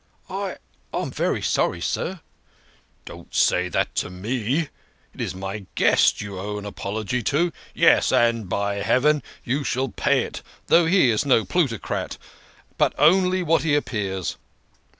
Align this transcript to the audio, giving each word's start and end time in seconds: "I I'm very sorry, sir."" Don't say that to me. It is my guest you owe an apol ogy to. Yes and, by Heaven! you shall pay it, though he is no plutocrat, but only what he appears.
"I 0.31 0.57
I'm 0.91 1.11
very 1.11 1.43
sorry, 1.43 1.79
sir."" 1.79 2.21
Don't 3.05 3.35
say 3.35 3.69
that 3.69 3.93
to 3.97 4.09
me. 4.09 4.69
It 5.13 5.21
is 5.21 5.35
my 5.35 5.67
guest 5.75 6.21
you 6.21 6.39
owe 6.39 6.57
an 6.57 6.65
apol 6.65 6.95
ogy 6.97 7.23
to. 7.25 7.53
Yes 7.75 8.11
and, 8.11 8.49
by 8.49 8.77
Heaven! 8.77 9.21
you 9.43 9.63
shall 9.63 9.89
pay 9.89 10.21
it, 10.23 10.41
though 10.65 10.87
he 10.87 11.11
is 11.11 11.23
no 11.23 11.45
plutocrat, 11.45 12.17
but 12.79 12.95
only 12.97 13.43
what 13.43 13.61
he 13.61 13.75
appears. 13.75 14.37